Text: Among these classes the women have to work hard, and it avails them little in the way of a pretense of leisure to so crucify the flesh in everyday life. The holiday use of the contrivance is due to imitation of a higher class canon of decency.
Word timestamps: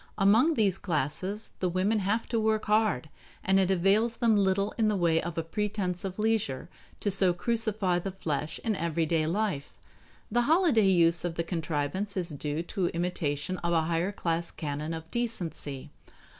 Among 0.17 0.55
these 0.55 0.79
classes 0.79 1.51
the 1.59 1.69
women 1.69 1.99
have 1.99 2.27
to 2.29 2.39
work 2.39 2.65
hard, 2.65 3.07
and 3.43 3.59
it 3.59 3.69
avails 3.69 4.15
them 4.15 4.35
little 4.35 4.73
in 4.75 4.87
the 4.87 4.95
way 4.95 5.21
of 5.21 5.37
a 5.37 5.43
pretense 5.43 6.03
of 6.03 6.17
leisure 6.17 6.69
to 7.01 7.11
so 7.11 7.33
crucify 7.33 7.99
the 7.99 8.09
flesh 8.09 8.59
in 8.63 8.75
everyday 8.75 9.27
life. 9.27 9.75
The 10.31 10.41
holiday 10.49 10.87
use 10.89 11.23
of 11.23 11.35
the 11.35 11.43
contrivance 11.43 12.17
is 12.17 12.29
due 12.29 12.63
to 12.63 12.87
imitation 12.87 13.59
of 13.59 13.73
a 13.73 13.81
higher 13.83 14.11
class 14.11 14.49
canon 14.49 14.95
of 14.95 15.07
decency. 15.11 15.91